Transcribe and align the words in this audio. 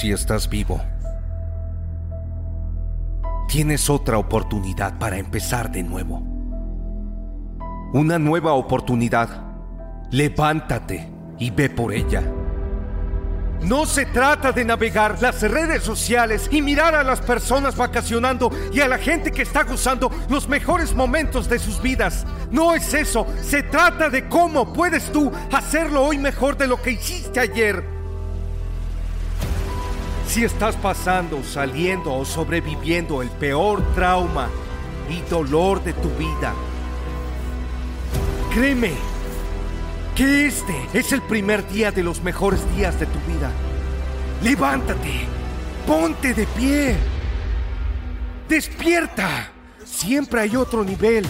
Si 0.00 0.10
estás 0.12 0.48
vivo, 0.48 0.80
tienes 3.48 3.90
otra 3.90 4.16
oportunidad 4.16 4.98
para 4.98 5.18
empezar 5.18 5.70
de 5.70 5.82
nuevo. 5.82 6.22
Una 7.92 8.18
nueva 8.18 8.54
oportunidad. 8.54 9.28
Levántate 10.10 11.06
y 11.38 11.50
ve 11.50 11.68
por 11.68 11.92
ella. 11.92 12.22
No 13.60 13.84
se 13.84 14.06
trata 14.06 14.52
de 14.52 14.64
navegar 14.64 15.20
las 15.20 15.42
redes 15.42 15.82
sociales 15.82 16.48
y 16.50 16.62
mirar 16.62 16.94
a 16.94 17.04
las 17.04 17.20
personas 17.20 17.76
vacacionando 17.76 18.50
y 18.72 18.80
a 18.80 18.88
la 18.88 18.96
gente 18.96 19.30
que 19.30 19.42
está 19.42 19.64
gozando 19.64 20.10
los 20.30 20.48
mejores 20.48 20.94
momentos 20.94 21.46
de 21.46 21.58
sus 21.58 21.82
vidas. 21.82 22.24
No 22.50 22.74
es 22.74 22.94
eso. 22.94 23.26
Se 23.42 23.64
trata 23.64 24.08
de 24.08 24.30
cómo 24.30 24.72
puedes 24.72 25.12
tú 25.12 25.30
hacerlo 25.52 26.04
hoy 26.04 26.16
mejor 26.16 26.56
de 26.56 26.68
lo 26.68 26.80
que 26.80 26.92
hiciste 26.92 27.38
ayer. 27.38 27.99
Si 30.30 30.44
estás 30.44 30.76
pasando, 30.76 31.42
saliendo 31.42 32.14
o 32.14 32.24
sobreviviendo 32.24 33.20
el 33.20 33.28
peor 33.30 33.82
trauma 33.96 34.48
y 35.08 35.28
dolor 35.28 35.82
de 35.82 35.92
tu 35.92 36.08
vida, 36.10 36.54
créeme 38.54 38.92
que 40.14 40.46
este 40.46 40.86
es 40.92 41.10
el 41.10 41.20
primer 41.22 41.68
día 41.68 41.90
de 41.90 42.04
los 42.04 42.22
mejores 42.22 42.60
días 42.76 43.00
de 43.00 43.06
tu 43.06 43.18
vida. 43.26 43.50
Levántate, 44.40 45.26
ponte 45.84 46.32
de 46.32 46.46
pie, 46.46 46.96
despierta. 48.48 49.50
Siempre 49.84 50.42
hay 50.42 50.54
otro 50.54 50.84
nivel. 50.84 51.26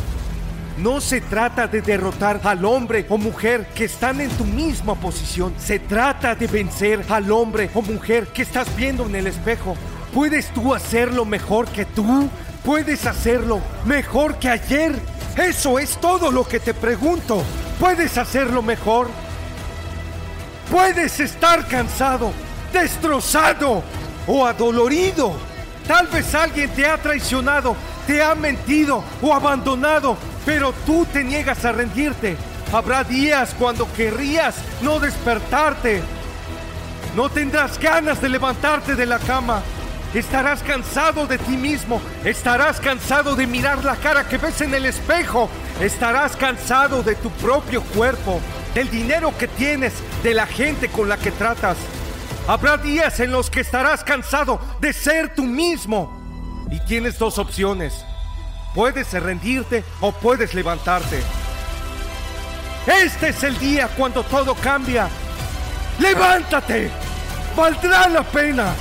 No 0.79 1.01
se 1.01 1.21
trata 1.21 1.67
de 1.67 1.83
derrotar 1.83 2.41
al 2.45 2.65
hombre 2.65 3.05
o 3.09 3.19
mujer 3.19 3.67
que 3.75 3.85
están 3.85 4.21
en 4.21 4.31
tu 4.31 4.45
misma 4.45 4.95
posición. 4.95 5.55
Se 5.59 5.79
trata 5.79 6.35
de 6.35 6.47
vencer 6.47 7.05
al 7.09 7.31
hombre 7.31 7.71
o 7.75 7.83
mujer 7.83 8.29
que 8.29 8.43
estás 8.43 8.75
viendo 8.77 9.07
en 9.07 9.15
el 9.15 9.27
espejo. 9.27 9.77
¿Puedes 10.15 10.49
tú 10.53 10.75
hacerlo 10.75 11.25
mejor 11.25 11.69
que 11.69 11.85
tú? 11.85 12.29
¿Puedes 12.65 13.07
hacerlo 13.07 13.61
mejor 13.85 14.37
que 14.37 14.49
ayer? 14.49 14.95
Eso 15.37 15.79
es 15.79 15.97
todo 16.01 16.31
lo 16.31 16.47
que 16.47 16.61
te 16.61 16.75
pregunto. 16.75 17.43
¿Puedes 17.79 18.17
hacerlo 18.19 18.63
mejor? 18.63 19.09
Puedes 20.71 21.19
estar 21.21 21.67
cansado, 21.67 22.33
destrozado 22.73 23.83
o 24.27 24.47
adolorido. 24.47 25.50
Tal 25.91 26.07
vez 26.07 26.37
alguien 26.37 26.71
te 26.71 26.87
ha 26.87 26.99
traicionado, 26.99 27.75
te 28.07 28.23
ha 28.23 28.37
mentido 28.37 29.03
o 29.21 29.35
abandonado, 29.35 30.17
pero 30.47 30.73
tú 30.87 31.05
te 31.05 31.25
niegas 31.25 31.65
a 31.65 31.73
rendirte. 31.73 32.37
Habrá 32.73 33.03
días 33.03 33.57
cuando 33.59 33.93
querrías 33.95 34.55
no 34.83 35.01
despertarte. 35.01 36.01
No 37.17 37.29
tendrás 37.29 37.77
ganas 37.77 38.23
de 38.23 38.29
levantarte 38.29 38.95
de 38.95 39.05
la 39.05 39.19
cama. 39.19 39.63
Estarás 40.15 40.63
cansado 40.63 41.27
de 41.27 41.39
ti 41.39 41.57
mismo. 41.57 42.01
Estarás 42.25 42.79
cansado 42.79 43.35
de 43.35 43.49
mirar 43.49 43.85
la 43.85 43.97
cara 43.97 44.29
que 44.29 44.39
ves 44.39 44.61
en 44.61 44.73
el 44.73 44.87
espejo. 44.87 45.51
Estarás 45.81 46.37
cansado 46.37 47.03
de 47.03 47.17
tu 47.17 47.31
propio 47.31 47.83
cuerpo, 47.83 48.41
del 48.77 48.89
dinero 48.91 49.37
que 49.37 49.49
tienes, 49.49 49.95
de 50.23 50.35
la 50.35 50.47
gente 50.47 50.89
con 50.89 51.09
la 51.09 51.17
que 51.17 51.33
tratas. 51.33 51.77
Habrá 52.51 52.77
días 52.77 53.21
en 53.21 53.31
los 53.31 53.49
que 53.49 53.61
estarás 53.61 54.03
cansado 54.03 54.61
de 54.81 54.93
ser 54.93 55.37
tú 55.37 55.45
mismo. 55.45 56.21
Y 56.69 56.81
tienes 56.81 57.17
dos 57.17 57.39
opciones. 57.39 58.05
Puedes 58.75 59.13
rendirte 59.13 59.85
o 60.01 60.11
puedes 60.11 60.53
levantarte. 60.53 61.23
Este 62.89 63.29
es 63.29 63.45
el 63.45 63.57
día 63.57 63.87
cuando 63.97 64.25
todo 64.25 64.57
cambia. 64.57 65.09
¡Levántate! 66.01 66.91
¡Valdrá 67.57 68.09
la 68.09 68.25
pena! 68.25 68.75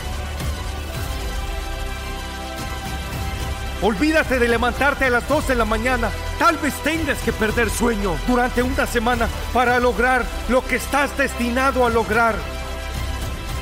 Olvídate 3.83 4.39
de 4.39 4.47
levantarte 4.47 5.05
a 5.05 5.09
las 5.11 5.29
2 5.29 5.47
de 5.47 5.53
la 5.55 5.65
mañana. 5.65 6.09
Tal 6.39 6.57
vez 6.57 6.73
tengas 6.81 7.19
que 7.19 7.31
perder 7.31 7.69
sueño 7.69 8.15
durante 8.27 8.63
una 8.63 8.87
semana 8.87 9.27
para 9.53 9.79
lograr 9.79 10.25
lo 10.47 10.65
que 10.65 10.77
estás 10.77 11.15
destinado 11.15 11.85
a 11.85 11.91
lograr. 11.91 12.33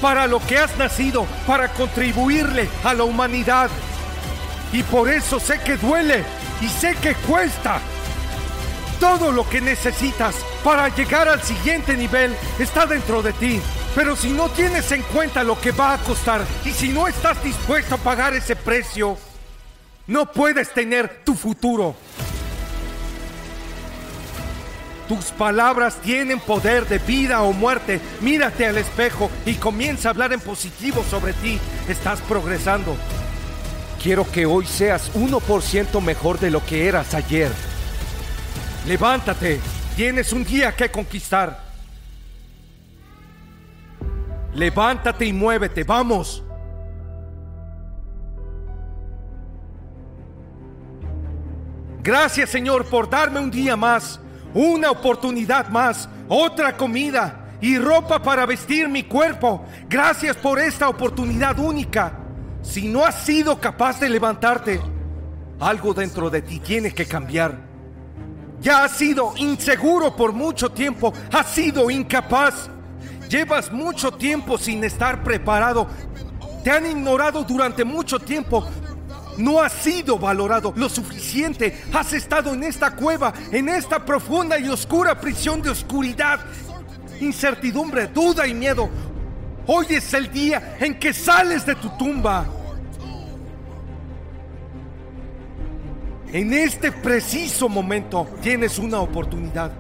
Para 0.02 0.28
lo 0.28 0.40
que 0.40 0.58
has 0.58 0.78
nacido, 0.78 1.26
para 1.46 1.70
contribuirle 1.70 2.70
a 2.84 2.94
la 2.94 3.04
humanidad. 3.04 3.70
Y 4.72 4.84
por 4.84 5.10
eso 5.10 5.40
sé 5.40 5.60
que 5.62 5.78
duele 5.78 6.24
y 6.62 6.68
sé 6.68 6.96
que 7.02 7.16
cuesta. 7.16 7.80
Todo 9.00 9.32
lo 9.32 9.48
que 9.48 9.62
necesitas 9.62 10.36
para 10.64 10.90
llegar 10.90 11.28
al 11.28 11.42
siguiente 11.42 11.96
nivel 11.96 12.36
está 12.60 12.86
dentro 12.86 13.22
de 13.22 13.34
ti. 13.34 13.62
Pero 13.96 14.16
si 14.16 14.30
no 14.30 14.50
tienes 14.50 14.92
en 14.92 15.02
cuenta 15.04 15.44
lo 15.44 15.60
que 15.60 15.72
va 15.72 15.94
a 15.94 15.98
costar 15.98 16.42
y 16.66 16.72
si 16.72 16.90
no 16.90 17.08
estás 17.08 17.44
dispuesto 17.44 17.96
a 17.96 17.98
pagar 17.98 18.34
ese 18.34 18.56
precio, 18.56 19.18
no 20.08 20.32
puedes 20.32 20.74
tener 20.74 21.24
tu 21.24 21.34
futuro. 21.34 21.96
Tus 25.08 25.26
palabras 25.32 25.96
tienen 26.02 26.40
poder 26.40 26.88
de 26.88 27.00
vida 27.00 27.42
o 27.42 27.54
muerte. 27.54 28.02
Mírate 28.22 28.66
al 28.66 28.78
espejo 28.78 29.30
y 29.46 29.56
comienza 29.56 30.10
a 30.10 30.12
hablar 30.12 30.34
en 30.34 30.40
positivo 30.40 31.04
sobre 31.10 31.34
ti. 31.34 31.60
Estás 31.88 32.20
progresando. 32.22 32.96
Quiero 34.02 34.30
que 34.30 34.46
hoy 34.46 34.66
seas 34.66 35.14
1% 35.14 36.02
mejor 36.02 36.40
de 36.40 36.52
lo 36.52 36.66
que 36.66 36.88
eras 36.88 37.14
ayer. 37.14 37.52
Levántate. 38.86 39.60
Tienes 39.96 40.34
un 40.34 40.44
día 40.44 40.76
que 40.76 40.92
conquistar. 40.92 41.68
Levántate 44.54 45.26
y 45.26 45.34
muévete. 45.34 45.84
Vamos. 45.84 46.44
Gracias 52.08 52.50
Señor 52.50 52.86
por 52.86 53.10
darme 53.10 53.42
un 53.42 53.52
día 53.52 53.76
más, 53.76 54.18
una 54.54 54.92
oportunidad 54.92 55.70
más, 55.70 56.10
otra 56.28 56.76
comida 56.76 57.48
y 57.62 57.78
ropa 57.78 58.22
para 58.22 58.46
vestir 58.46 58.88
mi 58.90 59.04
cuerpo. 59.04 59.66
Gracias 59.90 60.36
por 60.38 60.60
esta 60.60 60.90
oportunidad 60.90 61.58
única. 61.60 62.14
Si 62.62 62.88
no 62.88 63.06
has 63.06 63.24
sido 63.24 63.60
capaz 63.60 64.00
de 64.00 64.10
levantarte, 64.10 64.82
algo 65.60 65.94
dentro 65.94 66.30
de 66.30 66.42
ti 66.42 66.60
tiene 66.60 66.94
que 66.94 67.06
cambiar. 67.06 67.68
Ya 68.60 68.84
has 68.84 68.92
sido 68.92 69.34
inseguro 69.38 70.16
por 70.16 70.34
mucho 70.34 70.70
tiempo, 70.70 71.14
has 71.32 71.48
sido 71.48 71.90
incapaz. 71.90 72.70
Llevas 73.30 73.72
mucho 73.72 74.12
tiempo 74.12 74.58
sin 74.58 74.84
estar 74.84 75.24
preparado. 75.24 75.88
Te 76.64 76.72
han 76.72 76.86
ignorado 76.86 77.44
durante 77.44 77.84
mucho 77.84 78.20
tiempo. 78.20 78.66
No 79.38 79.62
has 79.62 79.74
sido 79.74 80.18
valorado 80.18 80.74
lo 80.76 80.90
suficiente. 80.90 81.84
Has 81.94 82.14
estado 82.14 82.54
en 82.54 82.64
esta 82.64 82.92
cueva, 82.96 83.34
en 83.52 83.70
esta 83.70 84.04
profunda 84.04 84.60
y 84.60 84.68
oscura 84.68 85.20
prisión 85.20 85.62
de 85.62 85.70
oscuridad, 85.70 86.40
incertidumbre, 87.20 88.08
duda 88.08 88.48
y 88.48 88.54
miedo. 88.54 88.90
Hoy 89.68 89.86
es 89.90 90.14
el 90.14 90.32
día 90.32 90.78
en 90.80 90.98
que 90.98 91.14
sales 91.14 91.66
de 91.66 91.76
tu 91.76 91.90
tumba. 91.98 92.46
En 96.32 96.54
este 96.54 96.92
preciso 96.92 97.70
momento 97.70 98.28
tienes 98.42 98.80
una 98.80 99.00
oportunidad. 99.00 99.72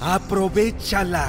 Aprovechala. 0.00 1.28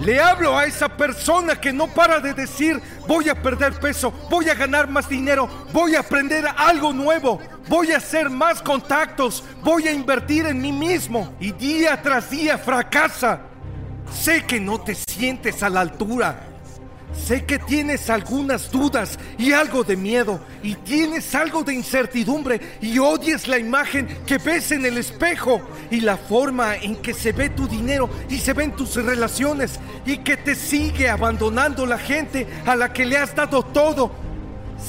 Le 0.00 0.20
hablo 0.20 0.58
a 0.58 0.64
esa 0.64 0.88
persona 0.88 1.60
que 1.60 1.72
no 1.72 1.86
para 1.86 2.18
de 2.18 2.34
decir, 2.34 2.80
voy 3.06 3.28
a 3.28 3.40
perder 3.40 3.74
peso, 3.74 4.12
voy 4.28 4.48
a 4.48 4.54
ganar 4.54 4.88
más 4.88 5.08
dinero, 5.08 5.48
voy 5.72 5.94
a 5.94 6.00
aprender 6.00 6.44
algo 6.56 6.92
nuevo, 6.92 7.40
voy 7.68 7.92
a 7.92 7.98
hacer 7.98 8.28
más 8.28 8.60
contactos, 8.60 9.44
voy 9.62 9.86
a 9.86 9.92
invertir 9.92 10.46
en 10.46 10.60
mí 10.60 10.72
mismo 10.72 11.34
y 11.38 11.52
día 11.52 12.00
tras 12.02 12.30
día 12.30 12.58
fracasa. 12.58 13.42
Sé 14.12 14.44
que 14.44 14.60
no 14.60 14.80
te 14.80 14.94
sientes 14.94 15.62
a 15.62 15.70
la 15.70 15.80
altura, 15.80 16.53
Sé 17.16 17.44
que 17.44 17.58
tienes 17.58 18.10
algunas 18.10 18.70
dudas 18.70 19.18
y 19.38 19.52
algo 19.52 19.82
de 19.84 19.96
miedo 19.96 20.40
y 20.62 20.74
tienes 20.74 21.34
algo 21.34 21.62
de 21.62 21.72
incertidumbre 21.72 22.60
y 22.80 22.98
odias 22.98 23.48
la 23.48 23.58
imagen 23.58 24.06
que 24.26 24.38
ves 24.38 24.72
en 24.72 24.84
el 24.84 24.98
espejo 24.98 25.60
y 25.90 26.00
la 26.00 26.16
forma 26.16 26.76
en 26.76 26.96
que 26.96 27.14
se 27.14 27.32
ve 27.32 27.50
tu 27.50 27.66
dinero 27.66 28.10
y 28.28 28.38
se 28.38 28.52
ven 28.52 28.72
tus 28.72 28.96
relaciones 28.96 29.78
y 30.04 30.18
que 30.18 30.36
te 30.36 30.54
sigue 30.54 31.08
abandonando 31.08 31.86
la 31.86 31.98
gente 31.98 32.46
a 32.66 32.76
la 32.76 32.92
que 32.92 33.06
le 33.06 33.16
has 33.16 33.34
dado 33.34 33.62
todo. 33.62 34.10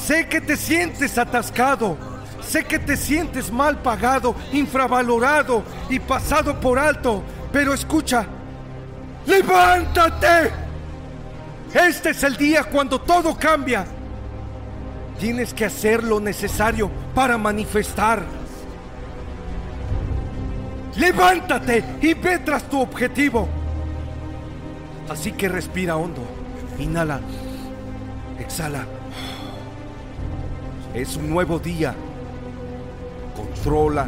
Sé 0.06 0.28
que 0.28 0.42
te 0.42 0.57
sientes 0.57 1.18
atascado. 1.18 1.98
Sé 2.42 2.63
que 2.63 2.80
te 2.80 2.95
sientes 2.95 3.51
mal 3.51 3.81
pagado, 3.81 4.36
infravalorado 4.54 5.63
y 5.89 6.00
pasado 6.00 6.60
por 6.60 6.78
alto. 6.78 7.24
Pero 7.51 7.74
escucha, 7.74 8.25
levántate. 9.25 10.65
Este 11.75 12.12
es 12.12 12.24
el 12.24 12.38
día 12.38 12.63
cuando 12.63 13.01
todo 13.01 13.38
cambia. 13.38 13.86
Tienes 15.19 15.54
que 15.54 15.66
hacer 15.66 16.06
lo 16.06 16.22
necesario 16.22 16.89
para 17.13 17.38
manifestar. 17.38 18.24
Levántate 20.95 21.83
y 22.01 22.13
ve 22.13 22.39
tras 22.39 22.63
tu 22.69 22.80
objetivo. 22.80 23.50
Así 25.10 25.33
que 25.33 25.50
respira 25.50 25.98
hondo. 25.98 26.22
Inhala. 26.80 27.19
Exhala. 28.39 28.86
Es 30.94 31.18
un 31.18 31.30
nuevo 31.30 31.60
día. 31.60 31.94
Controla 33.36 34.07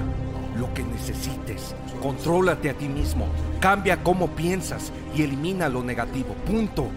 lo 0.58 0.74
que 0.74 0.84
necesites. 0.84 1.76
Contrólate 2.02 2.70
a 2.70 2.74
ti 2.76 2.88
mismo. 2.88 3.28
Cambia 3.60 4.02
cómo 4.02 4.28
piensas 4.28 4.94
y 5.14 5.24
elimina 5.24 5.68
lo 5.68 5.84
negativo. 5.84 6.34
Punto. 6.46 6.88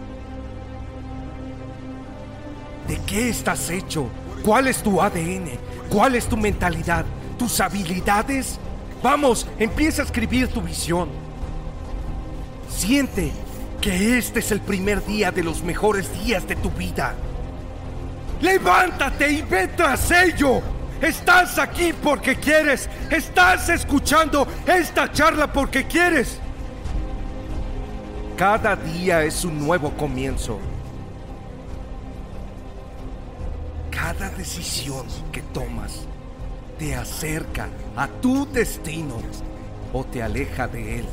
¿De 2.91 2.99
qué 3.07 3.29
estás 3.29 3.71
hecho? 3.71 4.09
¿Cuál 4.45 4.67
es 4.67 4.83
tu 4.83 5.01
ADN? 5.01 5.49
¿Cuál 5.89 6.17
es 6.17 6.27
tu 6.27 6.37
mentalidad? 6.37 7.05
¿Tus 7.39 7.61
habilidades? 7.61 8.59
Vamos, 9.01 9.47
empieza 9.61 10.03
a 10.03 10.07
escribir 10.07 10.49
tu 10.49 10.61
visión. 10.61 11.09
Siente 12.69 13.31
que 13.81 14.19
este 14.19 14.41
es 14.41 14.51
el 14.51 14.61
primer 14.61 15.07
día 15.07 15.31
de 15.31 15.45
los 15.45 15.63
mejores 15.63 16.13
días 16.25 16.49
de 16.49 16.57
tu 16.57 16.69
vida. 16.69 17.15
Levántate 18.41 19.35
y 19.35 19.43
ve 19.43 19.69
tras 19.69 20.11
ello. 20.11 20.61
Estás 21.01 21.61
aquí 21.61 21.93
porque 21.93 22.35
quieres. 22.35 22.89
Estás 23.09 23.69
escuchando 23.69 24.49
esta 24.67 25.13
charla 25.13 25.53
porque 25.53 25.87
quieres. 25.87 26.41
Cada 28.37 28.75
día 28.75 29.23
es 29.23 29.45
un 29.45 29.61
nuevo 29.61 29.93
comienzo. 29.97 30.59
Cada 34.13 34.29
decisión 34.31 35.07
que 35.31 35.41
tomas 35.41 36.01
te 36.81 36.97
acerca 36.97 37.69
a 37.95 38.09
tu 38.09 38.45
destino 38.45 39.19
o 39.93 40.03
te 40.03 40.21
aleja 40.21 40.67
de 40.67 40.99
él. 40.99 41.05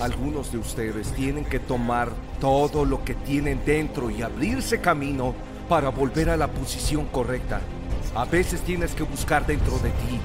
Algunos 0.00 0.50
de 0.50 0.56
ustedes 0.56 1.12
tienen 1.12 1.44
que 1.44 1.58
tomar 1.58 2.08
todo 2.40 2.86
lo 2.86 3.04
que 3.04 3.14
tienen 3.14 3.60
dentro 3.66 4.10
y 4.10 4.22
abrirse 4.22 4.80
camino 4.80 5.34
para 5.68 5.90
volver 5.90 6.30
a 6.30 6.38
la 6.38 6.48
posición 6.48 7.04
correcta. 7.08 7.60
A 8.14 8.24
veces 8.24 8.62
tienes 8.62 8.94
que 8.94 9.02
buscar 9.02 9.46
dentro 9.46 9.78
de 9.80 9.90
ti 9.90 10.18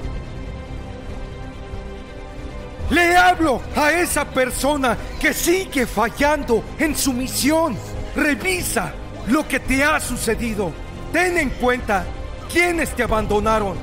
le 2.90 3.18
hablo 3.18 3.62
a 3.76 3.92
esa 3.92 4.26
persona 4.26 4.98
que 5.20 5.34
sigue 5.34 5.86
fallando 5.86 6.64
en 6.80 6.96
su 6.96 7.12
misión. 7.14 7.78
Revisa 8.16 8.94
lo 9.28 9.48
que 9.48 9.60
te 9.60 9.84
ha 9.84 10.00
sucedido. 10.00 10.72
Ten 11.12 11.38
en 11.38 11.50
cuenta 11.50 12.06
quiénes 12.52 12.92
te 12.96 13.04
abandonaron. 13.04 13.78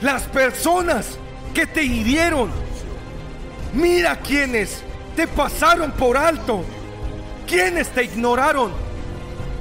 Las 0.00 0.22
personas 0.22 1.18
que 1.52 1.66
te 1.66 1.82
hirieron. 1.82 2.50
Mira 3.74 4.16
quiénes 4.16 4.82
te 5.14 5.26
pasaron 5.26 5.92
por 5.92 6.16
alto. 6.16 6.64
Quiénes 7.46 7.88
te 7.88 8.04
ignoraron. 8.04 8.72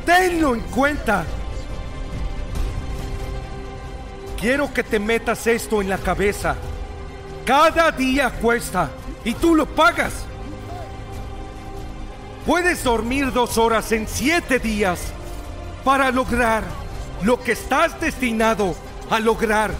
Tenlo 0.05 0.55
en 0.55 0.61
cuenta. 0.61 1.25
Quiero 4.39 4.73
que 4.73 4.83
te 4.83 4.99
metas 4.99 5.47
esto 5.47 5.81
en 5.81 5.89
la 5.89 5.97
cabeza. 5.97 6.55
Cada 7.45 7.91
día 7.91 8.29
cuesta 8.29 8.89
y 9.25 9.33
tú 9.33 9.55
lo 9.55 9.65
pagas. 9.65 10.13
Puedes 12.45 12.83
dormir 12.83 13.31
dos 13.31 13.57
horas 13.57 13.91
en 13.91 14.07
siete 14.07 14.59
días 14.59 14.99
para 15.83 16.11
lograr 16.11 16.63
lo 17.21 17.41
que 17.41 17.53
estás 17.53 17.99
destinado 17.99 18.75
a 19.09 19.19
lograr. 19.19 19.71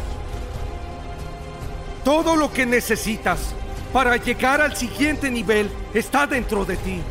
Todo 2.04 2.36
lo 2.36 2.52
que 2.52 2.66
necesitas 2.66 3.54
para 3.94 4.18
llegar 4.18 4.60
al 4.60 4.76
siguiente 4.76 5.32
nivel 5.32 5.70
está 5.94 6.28
dentro 6.28 6.66
de 6.66 6.76
ti. 6.78 7.02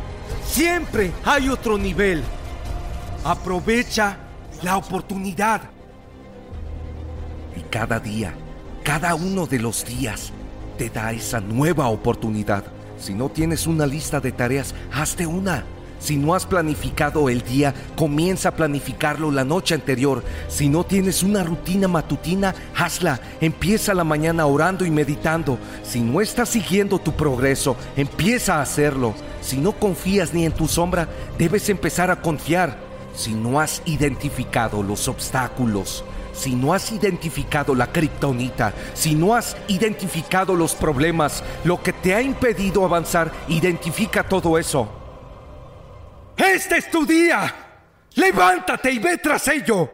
Siempre 0.45 1.11
hay 1.25 1.49
otro 1.49 1.77
nivel. 1.77 2.23
Aprovecha 3.23 4.17
la 4.61 4.77
oportunidad. 4.77 5.61
Y 7.55 7.61
cada 7.61 7.99
día, 7.99 8.33
cada 8.83 9.15
uno 9.15 9.45
de 9.45 9.59
los 9.59 9.85
días, 9.85 10.31
te 10.77 10.89
da 10.89 11.11
esa 11.11 11.39
nueva 11.39 11.87
oportunidad. 11.87 12.63
Si 12.97 13.13
no 13.13 13.29
tienes 13.29 13.67
una 13.67 13.85
lista 13.85 14.19
de 14.19 14.31
tareas, 14.31 14.73
hazte 14.91 15.25
una. 15.25 15.65
Si 15.99 16.17
no 16.17 16.35
has 16.35 16.45
planificado 16.45 17.29
el 17.29 17.43
día, 17.43 17.73
comienza 17.95 18.49
a 18.49 18.55
planificarlo 18.55 19.31
la 19.31 19.45
noche 19.45 19.73
anterior. 19.73 20.21
Si 20.49 20.67
no 20.67 20.83
tienes 20.83 21.23
una 21.23 21.43
rutina 21.43 21.87
matutina, 21.87 22.53
hazla. 22.75 23.21
Empieza 23.39 23.93
la 23.93 24.03
mañana 24.03 24.45
orando 24.45 24.85
y 24.85 24.91
meditando. 24.91 25.57
Si 25.81 26.01
no 26.01 26.19
estás 26.19 26.49
siguiendo 26.49 26.99
tu 26.99 27.13
progreso, 27.13 27.77
empieza 27.95 28.55
a 28.55 28.61
hacerlo. 28.61 29.13
Si 29.41 29.57
no 29.57 29.71
confías 29.71 30.33
ni 30.33 30.45
en 30.45 30.51
tu 30.51 30.67
sombra, 30.67 31.07
debes 31.37 31.69
empezar 31.69 32.11
a 32.11 32.21
confiar. 32.21 32.77
Si 33.15 33.33
no 33.33 33.61
has 33.61 33.81
identificado 33.85 34.83
los 34.83 35.07
obstáculos, 35.07 36.03
si 36.33 36.55
no 36.55 36.73
has 36.73 36.91
identificado 36.91 37.73
la 37.75 37.91
kriptonita, 37.91 38.73
si 38.93 39.15
no 39.15 39.35
has 39.35 39.55
identificado 39.67 40.55
los 40.55 40.75
problemas, 40.75 41.43
lo 41.63 41.81
que 41.81 41.93
te 41.93 42.13
ha 42.13 42.21
impedido 42.21 42.83
avanzar, 42.83 43.31
identifica 43.47 44.27
todo 44.27 44.57
eso. 44.57 44.89
Este 46.35 46.77
es 46.77 46.91
tu 46.91 47.05
día. 47.05 47.53
Levántate 48.15 48.91
y 48.91 48.99
ve 48.99 49.17
tras 49.17 49.47
ello. 49.47 49.93